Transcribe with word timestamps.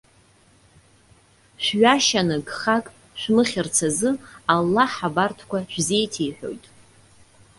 Шәҩашьаны 1.63 2.37
гхак 2.47 2.85
шәмыхьырц 3.19 3.77
азы 3.87 4.11
Аллаҳ 4.53 4.93
абарҭқәа 5.07 5.57
шәзеиҭеиҳәоит. 5.71 6.63